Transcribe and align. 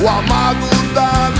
o 0.00 0.08
amado 0.08 0.66
da 0.94 1.37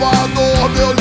Salvador, 0.00 0.70
meu 0.70 0.99